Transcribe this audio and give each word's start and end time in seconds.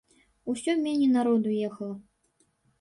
Усё 0.53 0.75
меней 0.85 1.11
народу 1.17 1.49
ехала. 1.67 1.95